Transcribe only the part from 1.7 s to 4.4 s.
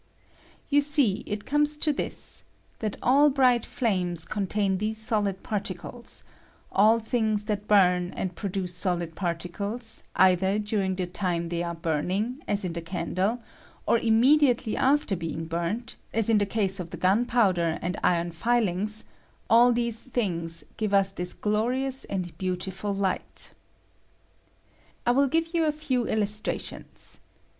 to this— that all bright flames